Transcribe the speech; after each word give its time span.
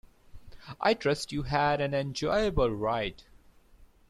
I 0.79 0.95
trust 0.95 1.31
you 1.31 1.43
had 1.43 1.79
an 1.79 1.93
enjoyable 1.93 2.71
ride. 2.71 3.21